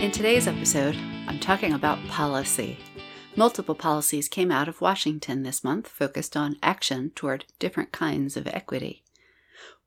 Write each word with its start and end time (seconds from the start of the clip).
In 0.00 0.12
today's 0.12 0.46
episode, 0.46 0.96
I'm 1.26 1.40
talking 1.40 1.72
about 1.72 2.06
policy. 2.06 2.78
Multiple 3.34 3.74
policies 3.74 4.28
came 4.28 4.52
out 4.52 4.68
of 4.68 4.80
Washington 4.80 5.42
this 5.42 5.64
month 5.64 5.88
focused 5.88 6.36
on 6.36 6.58
action 6.62 7.10
toward 7.16 7.44
different 7.58 7.90
kinds 7.90 8.36
of 8.36 8.46
equity. 8.46 9.02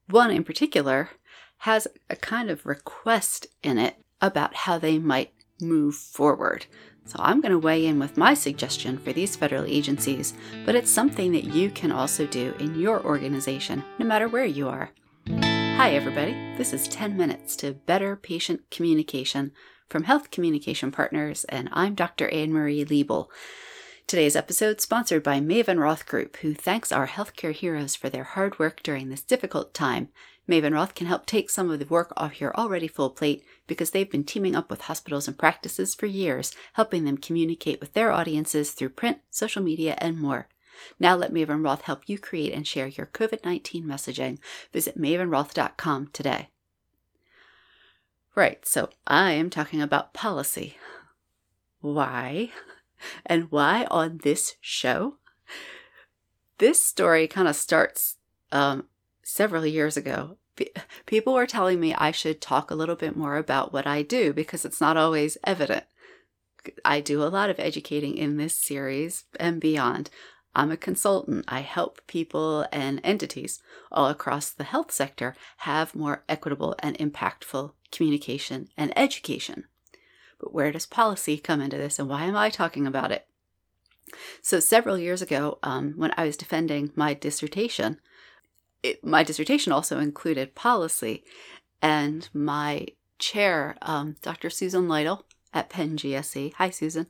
One 0.09 0.29
in 0.31 0.43
particular 0.43 1.11
has 1.59 1.87
a 2.09 2.17
kind 2.17 2.49
of 2.49 2.65
request 2.65 3.47
in 3.63 3.77
it 3.77 3.95
about 4.21 4.53
how 4.53 4.77
they 4.77 4.99
might 4.99 5.31
move 5.61 5.95
forward. 5.95 6.65
So 7.05 7.15
I'm 7.19 7.39
going 7.39 7.53
to 7.53 7.59
weigh 7.59 7.85
in 7.85 7.97
with 7.97 8.17
my 8.17 8.33
suggestion 8.33 8.97
for 8.97 9.13
these 9.13 9.37
federal 9.37 9.63
agencies, 9.65 10.33
but 10.65 10.75
it's 10.75 10.91
something 10.91 11.31
that 11.31 11.45
you 11.45 11.69
can 11.69 11.93
also 11.93 12.27
do 12.27 12.53
in 12.59 12.77
your 12.77 13.01
organization, 13.05 13.83
no 13.99 14.05
matter 14.05 14.27
where 14.27 14.45
you 14.45 14.67
are. 14.67 14.91
Hi, 15.81 15.95
everybody. 15.95 16.33
This 16.57 16.73
is 16.73 16.87
10 16.89 17.17
Minutes 17.17 17.55
to 17.55 17.73
Better 17.73 18.15
Patient 18.15 18.69
Communication 18.69 19.51
from 19.89 20.03
Health 20.03 20.29
Communication 20.29 20.91
Partners, 20.91 21.43
and 21.45 21.69
I'm 21.73 21.95
Dr. 21.95 22.29
Anne 22.29 22.53
Marie 22.53 22.85
Liebel. 22.85 23.29
Today's 24.05 24.35
episode 24.35 24.79
sponsored 24.79 25.23
by 25.23 25.39
Maven 25.39 25.79
Roth 25.79 26.05
Group, 26.05 26.37
who 26.37 26.53
thanks 26.53 26.91
our 26.91 27.07
healthcare 27.07 27.51
heroes 27.51 27.95
for 27.95 28.09
their 28.09 28.25
hard 28.25 28.59
work 28.59 28.83
during 28.83 29.09
this 29.09 29.23
difficult 29.23 29.73
time. 29.73 30.09
Maven 30.47 30.75
Roth 30.75 30.93
can 30.93 31.07
help 31.07 31.25
take 31.25 31.49
some 31.49 31.71
of 31.71 31.79
the 31.79 31.85
work 31.85 32.13
off 32.15 32.39
your 32.39 32.53
already 32.55 32.87
full 32.87 33.09
plate 33.09 33.43
because 33.65 33.89
they've 33.89 34.11
been 34.11 34.23
teaming 34.23 34.55
up 34.55 34.69
with 34.69 34.81
hospitals 34.81 35.27
and 35.27 35.35
practices 35.35 35.95
for 35.95 36.05
years, 36.05 36.53
helping 36.73 37.05
them 37.05 37.17
communicate 37.17 37.81
with 37.81 37.93
their 37.93 38.11
audiences 38.11 38.73
through 38.73 38.89
print, 38.89 39.17
social 39.31 39.63
media, 39.63 39.95
and 39.97 40.19
more. 40.19 40.47
Now 40.99 41.15
let 41.15 41.33
Maven 41.33 41.63
Roth 41.63 41.83
help 41.83 42.03
you 42.07 42.17
create 42.17 42.53
and 42.53 42.65
share 42.65 42.87
your 42.87 43.07
COVID 43.07 43.43
19 43.43 43.85
messaging. 43.85 44.39
Visit 44.71 44.99
mavenroth.com 44.99 46.09
today. 46.13 46.49
Right, 48.33 48.65
so 48.65 48.89
I 49.05 49.31
am 49.31 49.49
talking 49.49 49.81
about 49.81 50.13
policy. 50.13 50.77
Why? 51.81 52.51
And 53.25 53.51
why 53.51 53.87
on 53.89 54.19
this 54.23 54.55
show? 54.61 55.15
This 56.59 56.81
story 56.81 57.27
kind 57.27 57.47
of 57.47 57.55
starts 57.55 58.17
um, 58.51 58.85
several 59.23 59.65
years 59.65 59.97
ago. 59.97 60.37
People 61.07 61.33
were 61.33 61.47
telling 61.47 61.79
me 61.79 61.95
I 61.95 62.11
should 62.11 62.39
talk 62.39 62.69
a 62.69 62.75
little 62.75 62.95
bit 62.95 63.15
more 63.15 63.37
about 63.37 63.73
what 63.73 63.87
I 63.87 64.03
do 64.03 64.31
because 64.33 64.63
it's 64.63 64.79
not 64.79 64.97
always 64.97 65.37
evident. 65.43 65.85
I 66.85 66.99
do 66.99 67.23
a 67.23 67.25
lot 67.25 67.49
of 67.49 67.59
educating 67.59 68.15
in 68.15 68.37
this 68.37 68.55
series 68.55 69.23
and 69.39 69.59
beyond. 69.59 70.11
I'm 70.53 70.71
a 70.71 70.77
consultant. 70.77 71.45
I 71.47 71.61
help 71.61 72.01
people 72.07 72.65
and 72.71 72.99
entities 73.03 73.61
all 73.91 74.07
across 74.07 74.49
the 74.49 74.65
health 74.65 74.91
sector 74.91 75.35
have 75.57 75.95
more 75.95 76.23
equitable 76.27 76.75
and 76.79 76.97
impactful 76.97 77.71
communication 77.91 78.67
and 78.77 78.97
education. 78.97 79.65
But 80.39 80.53
where 80.53 80.71
does 80.71 80.85
policy 80.85 81.37
come 81.37 81.61
into 81.61 81.77
this 81.77 81.99
and 81.99 82.09
why 82.09 82.25
am 82.25 82.35
I 82.35 82.49
talking 82.49 82.85
about 82.85 83.11
it? 83.11 83.27
So, 84.41 84.59
several 84.59 84.97
years 84.97 85.21
ago, 85.21 85.59
um, 85.63 85.93
when 85.95 86.11
I 86.17 86.25
was 86.25 86.35
defending 86.35 86.91
my 86.95 87.13
dissertation, 87.13 87.99
it, 88.83 89.05
my 89.05 89.23
dissertation 89.23 89.71
also 89.71 89.99
included 89.99 90.55
policy, 90.55 91.23
and 91.81 92.27
my 92.33 92.87
chair, 93.19 93.77
um, 93.81 94.15
Dr. 94.21 94.49
Susan 94.49 94.87
Lytle 94.87 95.25
at 95.53 95.69
Penn 95.69 95.97
GSE, 95.97 96.53
hi 96.53 96.69
Susan, 96.69 97.07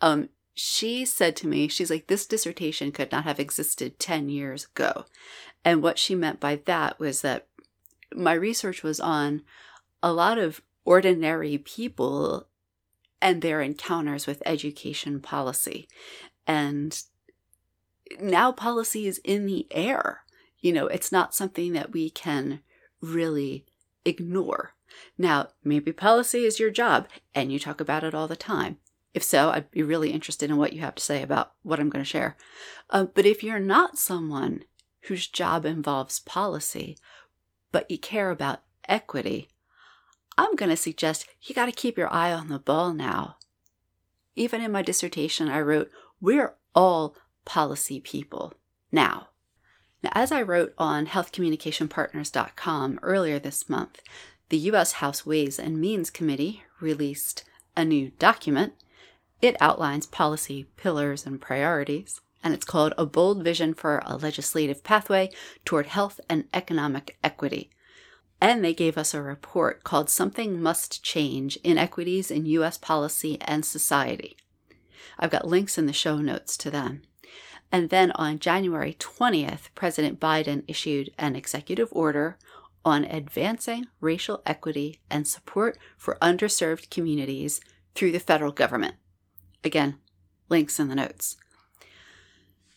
um, 0.00 0.28
she 0.58 1.04
said 1.04 1.36
to 1.36 1.46
me, 1.46 1.68
she's 1.68 1.90
like, 1.90 2.06
this 2.06 2.24
dissertation 2.24 2.90
could 2.90 3.12
not 3.12 3.24
have 3.24 3.38
existed 3.38 3.98
10 3.98 4.30
years 4.30 4.64
ago. 4.64 5.04
And 5.64 5.82
what 5.82 5.98
she 5.98 6.14
meant 6.14 6.40
by 6.40 6.60
that 6.64 6.98
was 6.98 7.20
that 7.20 7.46
my 8.14 8.32
research 8.32 8.82
was 8.82 8.98
on 8.98 9.42
a 10.02 10.14
lot 10.14 10.38
of 10.38 10.62
ordinary 10.86 11.58
people 11.58 12.48
and 13.20 13.42
their 13.42 13.60
encounters 13.60 14.26
with 14.26 14.42
education 14.46 15.20
policy. 15.20 15.88
And 16.46 17.02
now 18.18 18.50
policy 18.50 19.06
is 19.06 19.20
in 19.24 19.44
the 19.44 19.66
air. 19.70 20.22
You 20.60 20.72
know, 20.72 20.86
it's 20.86 21.12
not 21.12 21.34
something 21.34 21.74
that 21.74 21.92
we 21.92 22.08
can 22.08 22.60
really 23.02 23.66
ignore. 24.06 24.72
Now, 25.18 25.48
maybe 25.62 25.92
policy 25.92 26.46
is 26.46 26.58
your 26.58 26.70
job 26.70 27.08
and 27.34 27.52
you 27.52 27.58
talk 27.58 27.78
about 27.78 28.04
it 28.04 28.14
all 28.14 28.26
the 28.26 28.36
time. 28.36 28.78
If 29.16 29.24
so, 29.24 29.48
I'd 29.48 29.70
be 29.70 29.82
really 29.82 30.10
interested 30.10 30.50
in 30.50 30.58
what 30.58 30.74
you 30.74 30.82
have 30.82 30.96
to 30.96 31.02
say 31.02 31.22
about 31.22 31.52
what 31.62 31.80
I'm 31.80 31.88
going 31.88 32.04
to 32.04 32.08
share. 32.08 32.36
Uh, 32.90 33.04
but 33.06 33.24
if 33.24 33.42
you're 33.42 33.58
not 33.58 33.96
someone 33.96 34.64
whose 35.04 35.26
job 35.26 35.64
involves 35.64 36.18
policy, 36.20 36.98
but 37.72 37.90
you 37.90 37.96
care 37.96 38.30
about 38.30 38.60
equity, 38.86 39.48
I'm 40.36 40.54
going 40.54 40.68
to 40.68 40.76
suggest 40.76 41.26
you 41.40 41.54
got 41.54 41.64
to 41.64 41.72
keep 41.72 41.96
your 41.96 42.12
eye 42.12 42.30
on 42.30 42.48
the 42.48 42.58
ball 42.58 42.92
now. 42.92 43.38
Even 44.34 44.60
in 44.60 44.70
my 44.70 44.82
dissertation, 44.82 45.48
I 45.48 45.62
wrote, 45.62 45.90
We're 46.20 46.52
all 46.74 47.16
policy 47.46 48.00
people 48.00 48.52
now. 48.92 49.28
Now, 50.02 50.10
as 50.12 50.30
I 50.30 50.42
wrote 50.42 50.74
on 50.76 51.06
healthcommunicationpartners.com 51.06 52.98
earlier 53.02 53.38
this 53.38 53.66
month, 53.66 54.02
the 54.50 54.58
U.S. 54.58 54.92
House 54.92 55.24
Ways 55.24 55.58
and 55.58 55.80
Means 55.80 56.10
Committee 56.10 56.64
released 56.82 57.44
a 57.74 57.82
new 57.82 58.10
document. 58.18 58.74
It 59.42 59.56
outlines 59.60 60.06
policy 60.06 60.66
pillars 60.76 61.26
and 61.26 61.40
priorities, 61.40 62.22
and 62.42 62.54
it's 62.54 62.64
called 62.64 62.94
A 62.96 63.04
Bold 63.04 63.44
Vision 63.44 63.74
for 63.74 64.02
a 64.06 64.16
Legislative 64.16 64.82
Pathway 64.82 65.30
Toward 65.64 65.86
Health 65.86 66.20
and 66.28 66.44
Economic 66.54 67.18
Equity. 67.22 67.70
And 68.40 68.64
they 68.64 68.72
gave 68.72 68.96
us 68.96 69.12
a 69.12 69.22
report 69.22 69.84
called 69.84 70.08
Something 70.08 70.60
Must 70.62 71.02
Change 71.02 71.58
Inequities 71.62 72.30
in 72.30 72.46
U.S. 72.46 72.78
Policy 72.78 73.38
and 73.42 73.64
Society. 73.64 74.36
I've 75.18 75.30
got 75.30 75.46
links 75.46 75.76
in 75.76 75.86
the 75.86 75.92
show 75.92 76.18
notes 76.18 76.56
to 76.58 76.70
them. 76.70 77.02
And 77.70 77.90
then 77.90 78.12
on 78.12 78.38
January 78.38 78.96
20th, 78.98 79.68
President 79.74 80.18
Biden 80.18 80.64
issued 80.66 81.10
an 81.18 81.36
executive 81.36 81.88
order 81.92 82.38
on 82.84 83.04
advancing 83.04 83.86
racial 84.00 84.42
equity 84.46 85.00
and 85.10 85.26
support 85.26 85.76
for 85.98 86.16
underserved 86.22 86.90
communities 86.90 87.60
through 87.94 88.12
the 88.12 88.20
federal 88.20 88.52
government. 88.52 88.94
Again, 89.66 89.98
links 90.48 90.80
in 90.80 90.88
the 90.88 90.94
notes. 90.94 91.36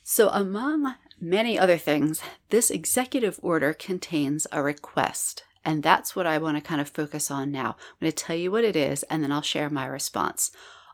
So, 0.04 0.30
among 0.30 0.96
many 1.22 1.58
other 1.58 1.78
things, 1.78 2.22
this 2.50 2.72
executive 2.72 3.40
order 3.44 3.74
contains 3.74 4.48
a 4.52 4.64
request 4.64 5.44
and 5.66 5.84
that's 5.84 6.16
what 6.16 6.26
I 6.26 6.38
want 6.38 6.58
to 6.58 6.62
kind 6.62 6.80
of 6.82 6.90
focus 6.90 7.30
on 7.30 7.52
now. 7.52 7.76
I'm 7.78 7.98
going 8.00 8.12
to 8.12 8.24
tell 8.24 8.36
you 8.36 8.52
what 8.52 8.64
it 8.64 8.76
is, 8.76 9.04
and 9.04 9.24
then 9.24 9.32
I'll 9.32 9.42
share 9.42 9.70
my 9.70 9.86
response. 9.86 10.52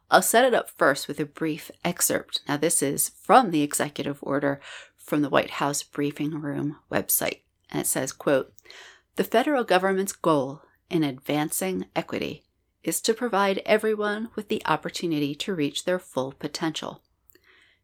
I'll 0.09 0.21
set 0.21 0.45
it 0.45 0.53
up 0.53 0.69
first 0.69 1.07
with 1.07 1.19
a 1.19 1.25
brief 1.25 1.71
excerpt. 1.83 2.41
Now, 2.47 2.57
this 2.57 2.81
is 2.81 3.09
from 3.09 3.51
the 3.51 3.61
executive 3.61 4.19
order 4.21 4.59
from 4.97 5.21
the 5.21 5.29
White 5.29 5.51
House 5.51 5.83
Briefing 5.83 6.41
Room 6.41 6.77
website. 6.91 7.41
And 7.71 7.81
it 7.81 7.87
says, 7.87 8.11
quote, 8.11 8.53
The 9.15 9.23
federal 9.23 9.63
government's 9.63 10.13
goal 10.13 10.61
in 10.89 11.03
advancing 11.03 11.85
equity 11.95 12.43
is 12.85 13.01
to 13.01 13.13
provide 13.13 13.61
everyone 13.65 14.29
with 14.35 14.47
the 14.47 14.61
opportunity 14.65 15.33
to 15.33 15.55
reach 15.55 15.83
their 15.83 15.99
full 15.99 16.31
potential. 16.31 17.01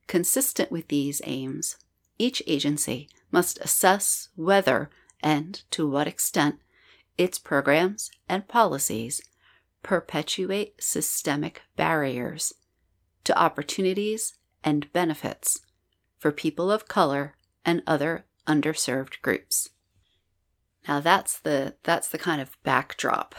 Consistent 0.07 0.71
with 0.71 0.87
these 0.89 1.21
aims, 1.25 1.77
each 2.19 2.43
agency 2.45 3.09
must 3.31 3.57
assess 3.59 4.29
whether 4.35 4.91
and 5.23 5.63
to 5.71 5.89
what 5.89 6.07
extent 6.07 6.59
its 7.17 7.39
programs 7.39 8.11
and 8.29 8.47
policies 8.47 9.21
perpetuate 9.81 10.81
systemic 10.81 11.63
barriers 11.75 12.53
to 13.23 13.37
opportunities 13.37 14.33
and 14.63 14.91
benefits 14.93 15.61
for 16.19 16.31
people 16.31 16.71
of 16.71 16.87
color 16.87 17.35
and 17.65 17.81
other 17.87 18.25
underserved 18.47 19.19
groups. 19.23 19.69
Now 20.87 20.99
that's 20.99 21.39
the 21.39 21.75
that's 21.83 22.07
the 22.07 22.19
kind 22.19 22.39
of 22.41 22.57
backdrop. 22.63 23.33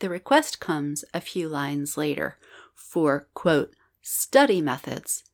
The 0.00 0.08
request 0.08 0.60
comes 0.60 1.04
a 1.12 1.20
few 1.20 1.48
lines 1.48 1.96
later 1.96 2.38
for 2.74 3.28
quote 3.34 3.74
study 4.00 4.62
methods 4.62 5.24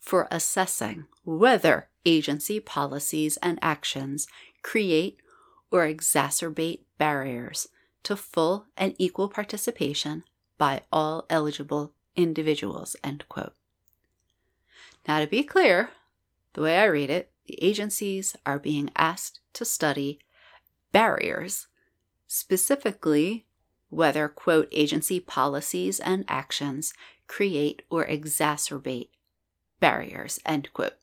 for 0.00 0.26
assessing 0.32 1.06
whether 1.24 1.88
agency 2.04 2.58
policies 2.58 3.36
and 3.38 3.58
actions 3.62 4.26
create 4.62 5.20
or 5.70 5.86
exacerbate 5.86 6.80
barriers 6.98 7.68
to 8.02 8.16
full 8.16 8.66
and 8.76 8.96
equal 8.98 9.28
participation 9.28 10.24
by 10.58 10.82
all 10.92 11.24
eligible 11.30 11.92
individuals. 12.16 12.96
End 13.04 13.24
quote. 13.28 13.54
Now, 15.06 15.20
to 15.20 15.28
be 15.28 15.44
clear, 15.44 15.90
the 16.54 16.62
way 16.62 16.78
I 16.78 16.84
read 16.84 17.10
it, 17.10 17.30
the 17.46 17.62
agencies 17.62 18.34
are 18.44 18.58
being 18.58 18.90
asked 18.96 19.38
to 19.52 19.64
study 19.64 20.18
barriers, 20.90 21.68
specifically 22.26 23.46
whether, 23.90 24.28
quote, 24.28 24.68
agency 24.72 25.20
policies 25.20 26.00
and 26.00 26.24
actions 26.28 26.92
create 27.26 27.82
or 27.90 28.06
exacerbate 28.06 29.08
barriers, 29.80 30.40
end 30.44 30.72
quote. 30.72 30.94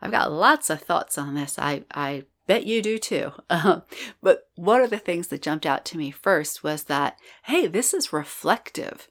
I've 0.00 0.10
got 0.10 0.32
lots 0.32 0.70
of 0.70 0.80
thoughts 0.80 1.18
on 1.18 1.34
this. 1.34 1.58
I, 1.58 1.84
I 1.92 2.24
bet 2.46 2.66
you 2.66 2.82
do 2.82 2.98
too. 2.98 3.32
Uh, 3.50 3.80
but 4.22 4.48
one 4.56 4.82
of 4.82 4.90
the 4.90 4.98
things 4.98 5.28
that 5.28 5.42
jumped 5.42 5.64
out 5.64 5.84
to 5.86 5.96
me 5.96 6.10
first 6.10 6.62
was 6.62 6.84
that, 6.84 7.18
hey, 7.44 7.66
this 7.66 7.94
is 7.94 8.12
reflective. 8.12 9.08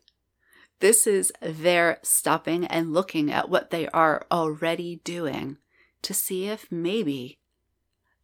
This 0.79 1.07
is 1.07 1.33
their 1.41 1.97
stopping 2.03 2.65
and 2.65 2.93
looking 2.93 3.31
at 3.31 3.49
what 3.49 3.71
they 3.71 3.87
are 3.89 4.27
already 4.31 5.01
doing 5.03 5.57
to 6.03 6.13
see 6.13 6.45
if 6.45 6.71
maybe 6.71 7.39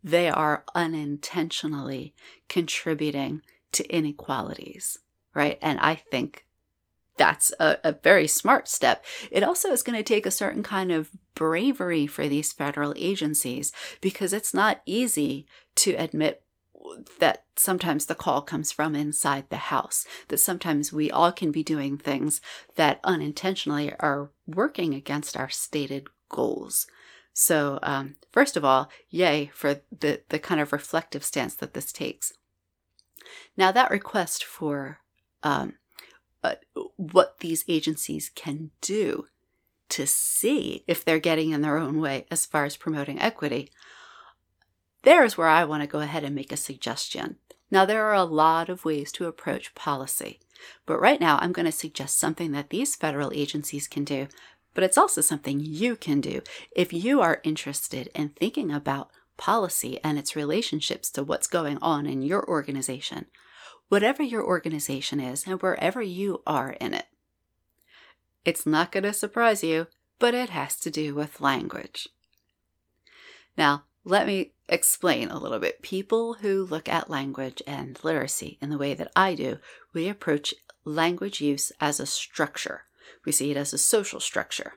they 0.03 0.29
are 0.29 0.63
unintentionally 0.75 2.13
contributing 2.47 3.41
to 3.73 3.95
inequalities, 3.95 4.99
right? 5.33 5.57
And 5.61 5.79
I 5.79 5.95
think 5.95 6.45
that's 7.17 7.53
a, 7.59 7.77
a, 7.83 7.91
very 7.91 8.27
smart 8.27 8.67
step. 8.67 9.03
It 9.29 9.43
also 9.43 9.71
is 9.71 9.83
going 9.83 9.97
to 9.97 10.03
take 10.03 10.25
a 10.25 10.31
certain 10.31 10.63
kind 10.63 10.91
of 10.91 11.11
bravery 11.35 12.07
for 12.07 12.27
these 12.27 12.51
federal 12.51 12.93
agencies 12.97 13.71
because 14.01 14.33
it's 14.33 14.53
not 14.53 14.81
easy 14.85 15.45
to 15.75 15.91
admit 15.91 16.43
that 17.19 17.43
sometimes 17.55 18.05
the 18.05 18.15
call 18.15 18.41
comes 18.41 18.71
from 18.71 18.95
inside 18.95 19.49
the 19.49 19.57
house, 19.57 20.05
that 20.27 20.39
sometimes 20.39 20.91
we 20.91 21.09
all 21.09 21.31
can 21.31 21.51
be 21.51 21.63
doing 21.63 21.97
things 21.97 22.41
that 22.75 22.99
unintentionally 23.03 23.93
are 23.99 24.31
working 24.47 24.93
against 24.93 25.37
our 25.37 25.49
stated 25.49 26.07
goals. 26.29 26.87
So, 27.33 27.79
um, 27.81 28.15
first 28.31 28.57
of 28.57 28.65
all, 28.65 28.89
yay 29.09 29.49
for 29.53 29.81
the, 29.97 30.21
the 30.29 30.39
kind 30.39 30.61
of 30.61 30.71
reflective 30.71 31.23
stance 31.23 31.55
that 31.55 31.73
this 31.73 31.91
takes. 31.91 32.33
Now, 33.57 33.71
that 33.71 33.91
request 33.91 34.43
for 34.43 34.99
um, 35.41 35.73
uh, 36.43 36.55
what 36.97 37.39
these 37.39 37.65
agencies 37.67 38.31
can 38.33 38.71
do 38.81 39.27
to 39.89 40.07
see 40.07 40.83
if 40.87 41.03
they're 41.03 41.19
getting 41.19 41.51
in 41.51 41.61
their 41.61 41.77
own 41.77 41.99
way 41.99 42.25
as 42.31 42.45
far 42.45 42.65
as 42.65 42.77
promoting 42.77 43.19
equity, 43.19 43.69
there's 45.03 45.37
where 45.37 45.47
I 45.47 45.65
want 45.65 45.83
to 45.83 45.87
go 45.87 45.99
ahead 45.99 46.23
and 46.23 46.33
make 46.33 46.51
a 46.51 46.57
suggestion. 46.57 47.37
Now, 47.69 47.85
there 47.85 48.05
are 48.05 48.13
a 48.13 48.23
lot 48.23 48.69
of 48.69 48.85
ways 48.85 49.11
to 49.13 49.25
approach 49.25 49.75
policy, 49.75 50.39
but 50.85 50.99
right 50.99 51.19
now 51.19 51.37
I'm 51.41 51.51
going 51.51 51.65
to 51.65 51.71
suggest 51.71 52.17
something 52.17 52.51
that 52.51 52.69
these 52.69 52.95
federal 52.95 53.31
agencies 53.33 53.87
can 53.87 54.03
do 54.03 54.27
but 54.73 54.83
it's 54.83 54.97
also 54.97 55.21
something 55.21 55.59
you 55.59 55.95
can 55.95 56.21
do 56.21 56.41
if 56.75 56.91
you 56.91 57.21
are 57.21 57.41
interested 57.43 58.09
in 58.15 58.29
thinking 58.29 58.71
about 58.71 59.11
policy 59.37 59.99
and 60.03 60.17
its 60.17 60.35
relationships 60.35 61.09
to 61.11 61.23
what's 61.23 61.47
going 61.47 61.77
on 61.81 62.05
in 62.05 62.21
your 62.21 62.47
organization, 62.47 63.25
whatever 63.89 64.23
your 64.23 64.43
organization 64.43 65.19
is, 65.19 65.45
and 65.47 65.61
wherever 65.61 66.01
you 66.01 66.41
are 66.45 66.71
in 66.73 66.93
it. 66.93 67.05
It's 68.45 68.65
not 68.65 68.91
going 68.91 69.03
to 69.03 69.13
surprise 69.13 69.63
you, 69.63 69.87
but 70.19 70.33
it 70.33 70.49
has 70.49 70.79
to 70.81 70.91
do 70.91 71.15
with 71.15 71.41
language. 71.41 72.09
Now, 73.57 73.83
let 74.03 74.27
me 74.27 74.53
explain 74.67 75.29
a 75.29 75.39
little 75.39 75.59
bit. 75.59 75.81
People 75.81 76.35
who 76.35 76.65
look 76.65 76.89
at 76.89 77.09
language 77.09 77.61
and 77.65 77.97
literacy 78.03 78.57
in 78.61 78.69
the 78.69 78.77
way 78.77 78.93
that 78.93 79.11
I 79.15 79.35
do, 79.35 79.59
we 79.93 80.09
approach 80.09 80.53
language 80.83 81.39
use 81.39 81.71
as 81.79 81.99
a 81.99 82.05
structure 82.05 82.83
we 83.25 83.31
see 83.31 83.51
it 83.51 83.57
as 83.57 83.73
a 83.73 83.77
social 83.77 84.19
structure. 84.19 84.73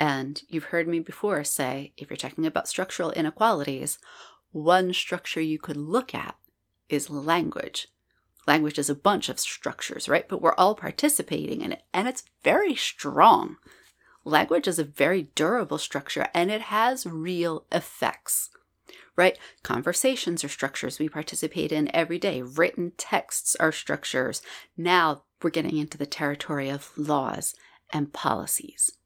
And 0.00 0.42
you've 0.48 0.64
heard 0.64 0.86
me 0.86 1.00
before 1.00 1.42
say 1.44 1.92
if 1.96 2.08
you're 2.08 2.16
talking 2.16 2.46
about 2.46 2.68
structural 2.68 3.10
inequalities, 3.10 3.98
one 4.52 4.92
structure 4.92 5.40
you 5.40 5.58
could 5.58 5.76
look 5.76 6.14
at 6.14 6.36
is 6.88 7.10
language. 7.10 7.88
Language 8.46 8.78
is 8.78 8.88
a 8.88 8.94
bunch 8.94 9.28
of 9.28 9.38
structures, 9.38 10.08
right? 10.08 10.26
But 10.26 10.40
we're 10.40 10.54
all 10.54 10.74
participating 10.74 11.60
in 11.60 11.72
it, 11.72 11.82
and 11.92 12.08
it's 12.08 12.24
very 12.42 12.74
strong. 12.74 13.56
Language 14.24 14.66
is 14.66 14.78
a 14.78 14.84
very 14.84 15.24
durable 15.34 15.78
structure, 15.78 16.28
and 16.32 16.50
it 16.50 16.62
has 16.62 17.06
real 17.06 17.66
effects, 17.70 18.48
right? 19.16 19.38
Conversations 19.62 20.44
are 20.44 20.48
structures 20.48 20.98
we 20.98 21.08
participate 21.08 21.72
in 21.72 21.94
every 21.94 22.18
day. 22.18 22.40
Written 22.40 22.92
texts 22.96 23.54
are 23.56 23.72
structures. 23.72 24.40
Now 24.76 25.24
we're 25.42 25.50
getting 25.50 25.76
into 25.76 25.98
the 25.98 26.06
territory 26.06 26.70
of 26.70 26.96
laws 26.96 27.54
and 27.92 28.12
policies. 28.12 28.97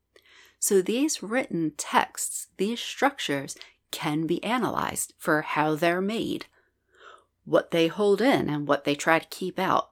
So 0.63 0.81
these 0.81 1.25
written 1.25 1.73
texts, 1.77 2.47
these 2.57 2.79
structures, 2.79 3.57
can 3.91 4.29
be 4.29 4.41
analyzed 4.45 5.13
for 5.19 5.43
how 5.43 5.75
they're 5.75 6.01
made, 6.01 6.47
what 7.45 7.73
they 7.73 7.89
hold 7.89 8.21
in 8.21 8.49
and 8.49 8.69
what 8.69 8.85
they 8.85 8.95
try 8.95 9.19
to 9.19 9.27
keep 9.27 9.59
out, 9.59 9.89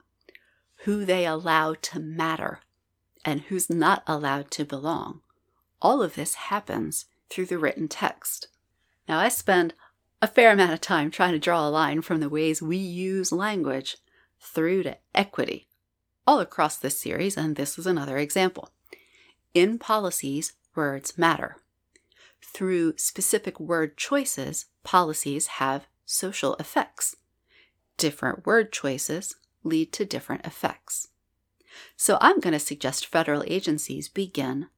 who 0.84 1.04
they 1.04 1.26
allow 1.26 1.74
to 1.74 1.98
matter, 1.98 2.60
and 3.24 3.40
who's 3.40 3.68
not 3.68 4.04
allowed 4.06 4.52
to 4.52 4.64
belong. 4.64 5.22
All 5.82 6.04
of 6.04 6.14
this 6.14 6.34
happens 6.34 7.06
through 7.28 7.46
the 7.46 7.58
written 7.58 7.88
text. 7.88 8.46
Now, 9.08 9.18
I 9.18 9.28
spend 9.28 9.74
a 10.22 10.28
fair 10.28 10.52
amount 10.52 10.72
of 10.72 10.80
time 10.80 11.10
trying 11.10 11.32
to 11.32 11.40
draw 11.40 11.66
a 11.66 11.68
line 11.68 12.00
from 12.00 12.20
the 12.20 12.28
ways 12.28 12.62
we 12.62 12.76
use 12.76 13.32
language 13.32 13.96
through 14.38 14.84
to 14.84 14.98
equity 15.16 15.66
all 16.28 16.38
across 16.38 16.76
this 16.76 16.96
series, 16.96 17.36
and 17.36 17.56
this 17.56 17.76
is 17.76 17.88
another 17.88 18.18
example. 18.18 18.70
In 19.52 19.80
policies, 19.80 20.52
words 20.80 21.18
matter. 21.18 21.58
Through 22.42 22.96
specific 22.96 23.60
word 23.60 23.98
choices, 23.98 24.64
policies 24.82 25.46
have 25.60 25.86
social 26.06 26.54
effects. 26.54 27.16
Different 27.98 28.46
word 28.46 28.72
choices 28.72 29.36
lead 29.62 29.92
to 29.92 30.06
different 30.06 30.46
effects. 30.46 31.08
So 31.98 32.16
I'm 32.22 32.40
going 32.40 32.54
to 32.54 32.58
suggest 32.58 33.04
federal 33.04 33.44
agencies 33.46 34.08
begin 34.08 34.68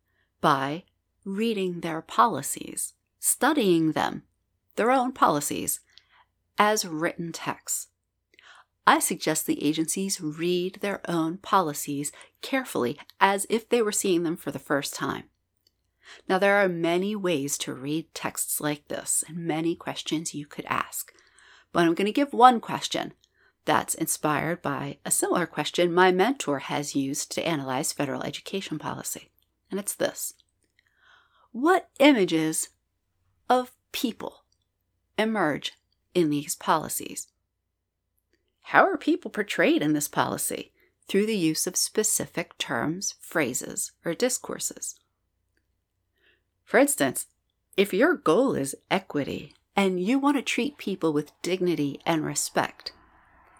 by 0.40 0.82
reading 1.24 1.82
their 1.82 2.02
policies, 2.02 2.94
studying 3.20 3.92
them, 3.92 4.24
their 4.74 4.90
own 4.90 5.12
policies, 5.12 5.78
as 6.58 6.84
written 6.84 7.30
texts. 7.30 7.90
I 8.88 8.98
suggest 8.98 9.46
the 9.46 9.64
agencies 9.64 10.20
read 10.20 10.78
their 10.80 11.00
own 11.08 11.36
policies 11.36 12.10
carefully 12.40 12.98
as 13.20 13.46
if 13.48 13.68
they 13.68 13.80
were 13.80 13.92
seeing 13.92 14.24
them 14.24 14.36
for 14.36 14.50
the 14.50 14.58
first 14.58 14.94
time. 14.94 15.28
Now, 16.28 16.38
there 16.38 16.56
are 16.56 16.68
many 16.68 17.14
ways 17.16 17.56
to 17.58 17.74
read 17.74 18.12
texts 18.14 18.60
like 18.60 18.88
this 18.88 19.24
and 19.26 19.38
many 19.38 19.74
questions 19.74 20.34
you 20.34 20.46
could 20.46 20.64
ask, 20.66 21.12
but 21.72 21.84
I'm 21.84 21.94
going 21.94 22.06
to 22.06 22.12
give 22.12 22.32
one 22.32 22.60
question 22.60 23.14
that's 23.64 23.94
inspired 23.94 24.60
by 24.62 24.98
a 25.04 25.10
similar 25.10 25.46
question 25.46 25.92
my 25.92 26.10
mentor 26.10 26.60
has 26.60 26.96
used 26.96 27.30
to 27.32 27.46
analyze 27.46 27.92
federal 27.92 28.22
education 28.22 28.78
policy, 28.78 29.30
and 29.70 29.78
it's 29.78 29.94
this 29.94 30.34
What 31.52 31.88
images 31.98 32.70
of 33.48 33.72
people 33.92 34.44
emerge 35.18 35.72
in 36.14 36.30
these 36.30 36.56
policies? 36.56 37.28
How 38.66 38.84
are 38.84 38.96
people 38.96 39.30
portrayed 39.30 39.82
in 39.82 39.92
this 39.92 40.08
policy? 40.08 40.72
Through 41.08 41.26
the 41.26 41.36
use 41.36 41.66
of 41.66 41.76
specific 41.76 42.56
terms, 42.58 43.16
phrases, 43.20 43.92
or 44.04 44.14
discourses. 44.14 44.94
For 46.72 46.78
instance, 46.78 47.26
if 47.76 47.92
your 47.92 48.14
goal 48.14 48.54
is 48.54 48.74
equity 48.90 49.52
and 49.76 50.02
you 50.02 50.18
want 50.18 50.38
to 50.38 50.42
treat 50.42 50.78
people 50.78 51.12
with 51.12 51.38
dignity 51.42 52.00
and 52.06 52.24
respect, 52.24 52.92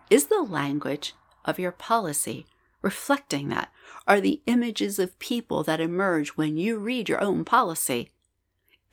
is 0.09 0.29
the 0.29 0.41
language 0.41 1.13
of 1.45 1.59
your 1.59 1.73
policy 1.73 2.47
reflecting 2.81 3.51
that? 3.51 3.71
Are 4.09 4.19
the 4.19 4.41
images 4.47 4.99
of 4.99 5.19
people 5.19 5.63
that 5.63 5.79
emerge 5.79 6.39
when 6.39 6.57
you 6.57 6.79
read 6.79 7.11
your 7.11 7.21
own 7.21 7.45
policy 7.45 8.13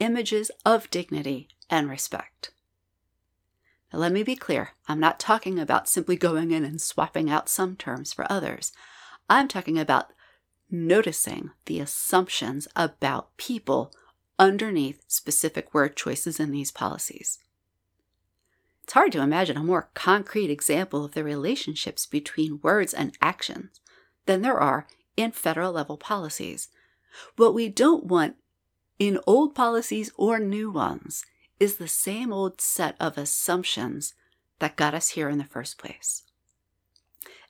images 0.02 0.52
of 0.66 0.90
dignity 0.90 1.48
and 1.70 1.90
respect? 1.90 2.52
Now, 3.94 4.00
let 4.00 4.12
me 4.12 4.24
be 4.24 4.36
clear 4.36 4.72
I'm 4.90 5.00
not 5.00 5.22
talking 5.22 5.58
about 5.58 5.88
simply 5.88 6.18
going 6.18 6.52
in 6.52 6.66
and 6.66 6.82
swapping 6.82 7.30
out 7.30 7.48
some 7.48 7.78
terms 7.78 8.12
for 8.12 8.30
others. 8.30 8.74
I'm 9.30 9.48
talking 9.48 9.80
about 9.80 10.08
noticing 10.70 11.52
the 11.68 11.80
assumptions 11.80 12.68
about 12.76 13.38
people 13.38 13.94
underneath 14.40 15.04
specific 15.08 15.74
word 15.74 15.96
choices 15.96 16.40
in 16.40 16.52
these 16.52 16.72
policies. 16.72 17.40
It's 18.84 18.94
hard 18.94 19.12
to 19.12 19.22
imagine 19.22 19.58
a 19.58 19.64
more 19.64 19.90
concrete 19.94 20.50
example 20.50 21.06
of 21.06 21.14
the 21.14 21.24
relationships 21.24 22.08
between 22.08 22.62
words 22.64 22.94
and 22.94 23.16
actions 23.22 23.80
than 24.26 24.42
there 24.42 24.60
are 24.60 24.88
in 25.16 25.32
federal 25.32 25.74
level 25.74 25.98
policies. 25.98 26.70
What 27.36 27.54
we 27.54 27.70
don't 27.70 28.06
want 28.06 28.38
in 28.98 29.20
old 29.28 29.54
policies 29.54 30.12
or 30.16 30.40
new 30.40 30.72
ones 30.72 31.26
is 31.60 31.76
the 31.76 31.88
same 31.88 32.34
old 32.34 32.62
set 32.62 32.96
of 33.00 33.18
assumptions 33.18 34.14
that 34.60 34.76
got 34.76 34.94
us 34.94 35.10
here 35.10 35.30
in 35.30 35.38
the 35.38 35.44
first 35.44 35.78
place. 35.78 36.24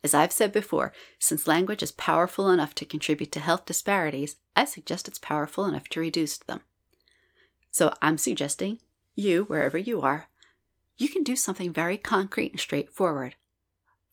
As 0.03 0.13
I've 0.13 0.31
said 0.31 0.51
before, 0.51 0.93
since 1.19 1.47
language 1.47 1.83
is 1.83 1.91
powerful 1.91 2.49
enough 2.49 2.73
to 2.75 2.85
contribute 2.85 3.31
to 3.33 3.39
health 3.39 3.65
disparities, 3.65 4.37
I 4.55 4.65
suggest 4.65 5.07
it's 5.07 5.19
powerful 5.19 5.65
enough 5.65 5.87
to 5.89 5.99
reduce 5.99 6.37
them. 6.37 6.61
So 7.71 7.93
I'm 8.01 8.17
suggesting 8.17 8.79
you, 9.15 9.43
wherever 9.45 9.77
you 9.77 10.01
are, 10.01 10.29
you 10.97 11.09
can 11.09 11.23
do 11.23 11.35
something 11.35 11.71
very 11.71 11.97
concrete 11.97 12.51
and 12.51 12.59
straightforward. 12.59 13.35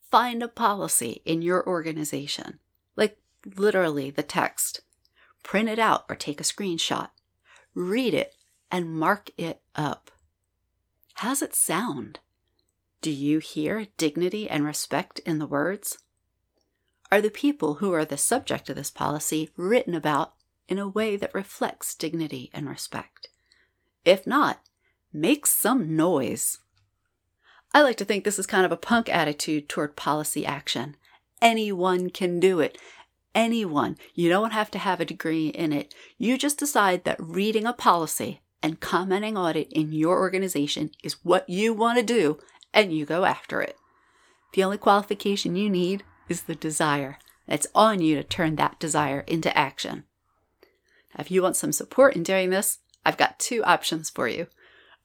Find 0.09 0.41
a 0.41 0.47
policy 0.47 1.21
in 1.25 1.41
your 1.41 1.67
organization, 1.67 2.59
like 2.95 3.17
literally 3.55 4.09
the 4.09 4.23
text. 4.23 4.81
Print 5.43 5.69
it 5.69 5.79
out 5.79 6.05
or 6.09 6.15
take 6.15 6.39
a 6.39 6.45
screenshot. 6.45 7.09
Read 7.73 8.13
it 8.13 8.33
and 8.71 8.89
mark 8.89 9.29
it 9.37 9.61
up. 9.75 10.11
How's 11.15 11.41
it 11.41 11.55
sound? 11.55 12.19
Do 13.01 13.11
you 13.11 13.39
hear 13.39 13.87
dignity 13.97 14.49
and 14.49 14.65
respect 14.65 15.19
in 15.19 15.39
the 15.39 15.47
words? 15.47 15.97
Are 17.11 17.21
the 17.21 17.29
people 17.29 17.75
who 17.75 17.93
are 17.93 18.05
the 18.05 18.17
subject 18.17 18.69
of 18.69 18.75
this 18.75 18.91
policy 18.91 19.49
written 19.55 19.93
about 19.93 20.33
in 20.67 20.79
a 20.79 20.89
way 20.89 21.15
that 21.15 21.33
reflects 21.33 21.95
dignity 21.95 22.49
and 22.53 22.67
respect? 22.67 23.29
If 24.07 24.25
not, 24.25 24.61
make 25.11 25.45
some 25.45 25.97
noise. 25.97 26.59
I 27.73 27.81
like 27.81 27.97
to 27.97 28.05
think 28.05 28.23
this 28.23 28.39
is 28.39 28.47
kind 28.47 28.65
of 28.65 28.71
a 28.71 28.77
punk 28.77 29.09
attitude 29.09 29.67
toward 29.67 29.97
policy 29.97 30.45
action. 30.45 30.95
Anyone 31.41 32.09
can 32.09 32.39
do 32.39 32.61
it. 32.61 32.77
Anyone. 33.35 33.97
You 34.13 34.29
don't 34.29 34.53
have 34.53 34.71
to 34.71 34.79
have 34.79 35.01
a 35.01 35.05
degree 35.05 35.49
in 35.49 35.73
it. 35.73 35.93
You 36.17 36.37
just 36.37 36.57
decide 36.57 37.03
that 37.03 37.19
reading 37.19 37.65
a 37.65 37.73
policy 37.73 38.39
and 38.63 38.79
commenting 38.79 39.35
on 39.35 39.57
it 39.57 39.69
in 39.73 39.91
your 39.91 40.19
organization 40.19 40.91
is 41.03 41.25
what 41.25 41.49
you 41.49 41.73
want 41.73 41.99
to 41.99 42.03
do, 42.05 42.39
and 42.73 42.93
you 42.93 43.05
go 43.05 43.25
after 43.25 43.61
it. 43.61 43.75
The 44.53 44.63
only 44.63 44.77
qualification 44.77 45.57
you 45.57 45.69
need 45.69 46.05
is 46.29 46.43
the 46.43 46.55
desire. 46.55 47.19
It's 47.45 47.67
on 47.75 48.01
you 48.01 48.15
to 48.15 48.23
turn 48.23 48.55
that 48.55 48.79
desire 48.79 49.25
into 49.27 49.55
action. 49.55 50.05
If 51.19 51.29
you 51.29 51.41
want 51.41 51.57
some 51.57 51.73
support 51.73 52.15
in 52.15 52.23
doing 52.23 52.51
this, 52.51 52.79
I've 53.07 53.15
got 53.15 53.39
two 53.39 53.63
options 53.63 54.09
for 54.09 54.27
you. 54.27 54.47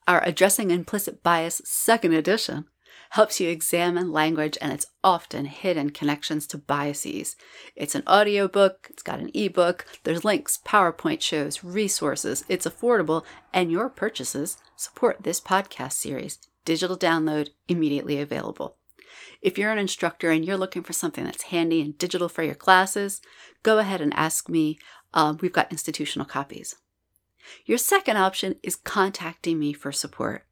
Our 0.09 0.21
Addressing 0.25 0.71
Implicit 0.71 1.23
Bias 1.23 1.61
second 1.63 2.11
edition 2.11 2.65
helps 3.11 3.39
you 3.39 3.47
examine 3.47 4.11
language 4.11 4.57
and 4.59 4.73
its 4.73 4.87
often 5.05 5.45
hidden 5.45 5.89
connections 5.89 6.45
to 6.47 6.57
biases. 6.57 7.37
It's 7.77 7.95
an 7.95 8.03
audiobook, 8.05 8.87
it's 8.89 9.03
got 9.03 9.19
an 9.19 9.31
ebook, 9.33 9.85
there's 10.03 10.25
links, 10.25 10.59
PowerPoint 10.65 11.21
shows, 11.21 11.63
resources, 11.63 12.43
it's 12.49 12.67
affordable, 12.67 13.23
and 13.53 13.71
your 13.71 13.87
purchases 13.87 14.57
support 14.75 15.23
this 15.23 15.39
podcast 15.39 15.93
series. 15.93 16.39
Digital 16.65 16.97
download 16.97 17.51
immediately 17.69 18.19
available. 18.19 18.75
If 19.41 19.57
you're 19.57 19.71
an 19.71 19.77
instructor 19.77 20.29
and 20.29 20.43
you're 20.43 20.57
looking 20.57 20.83
for 20.83 20.91
something 20.91 21.23
that's 21.23 21.43
handy 21.43 21.81
and 21.81 21.97
digital 21.97 22.27
for 22.27 22.43
your 22.43 22.55
classes, 22.55 23.21
go 23.61 23.77
ahead 23.79 24.01
and 24.01 24.13
ask 24.13 24.49
me. 24.49 24.77
Um, 25.13 25.37
we've 25.41 25.53
got 25.53 25.71
institutional 25.71 26.25
copies. 26.25 26.75
Your 27.65 27.77
second 27.77 28.17
option 28.17 28.55
is 28.63 28.75
contacting 28.75 29.59
me 29.59 29.73
for 29.73 29.91
support. 29.91 30.45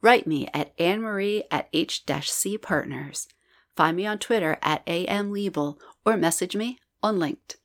Write 0.00 0.26
me 0.26 0.48
at 0.52 0.76
annemarie 0.78 1.44
at 1.50 1.68
h-c 1.72 2.58
partners. 2.58 3.28
Find 3.76 3.96
me 3.96 4.06
on 4.06 4.18
Twitter 4.18 4.58
at 4.60 4.84
amliebel 4.86 5.76
or 6.04 6.16
message 6.16 6.56
me 6.56 6.78
on 7.02 7.18
LinkedIn. 7.18 7.56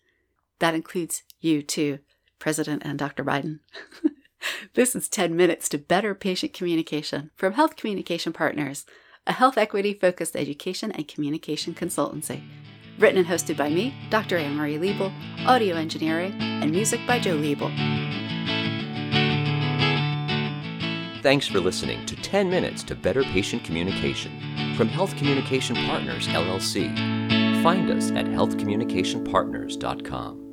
That 0.60 0.76
includes 0.76 1.24
you 1.40 1.62
too, 1.62 2.00
President 2.40 2.84
and 2.86 2.98
Dr. 2.98 3.24
Biden. 3.24 3.60
this 4.74 4.96
is 4.96 5.08
10 5.08 5.36
minutes 5.36 5.70
to 5.70 5.78
better 5.78 6.16
patient 6.16 6.54
communication 6.54 7.32
from 7.36 7.54
Health 7.54 7.76
Communication 7.76 8.34
Partners, 8.34 8.86
a 9.26 9.34
health 9.34 9.58
equity 9.58 9.94
focused 9.94 10.36
education 10.36 10.92
and 10.92 11.08
communication 11.08 11.74
consultancy. 11.74 12.42
Written 13.00 13.20
and 13.20 13.28
hosted 13.28 13.58
by 13.58 13.70
me, 13.70 13.94
Dr. 14.10 14.38
Anne-Marie 14.38 14.78
Liebel, 14.78 15.14
audio 15.46 15.76
engineering, 15.76 16.34
and 16.42 16.72
music 16.72 17.00
by 17.06 17.20
Joe 17.20 17.38
Liebel. 17.38 17.72
Thanks 21.22 21.48
for 21.48 21.60
listening 21.60 22.04
to 22.06 22.16
10 22.16 22.50
Minutes 22.50 22.82
to 22.84 22.96
Better 22.96 23.24
Patient 23.24 23.64
Communication 23.64 24.32
from 24.76 24.88
Health 24.88 25.16
Communication 25.18 25.76
Partners, 25.76 26.28
LLC. 26.28 26.92
Find 27.62 27.92
us 27.92 28.10
at 28.12 28.26
healthcommunicationpartners.com. 28.26 30.47